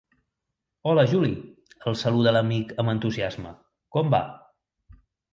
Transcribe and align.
Hola 0.91 1.01
Juli! 1.09 1.27
—el 1.91 1.97
saluda 2.03 2.33
l'amic 2.35 2.73
amb 2.83 2.93
entusiasme— 2.93 3.51
Com 3.97 4.09
va? 4.15 4.23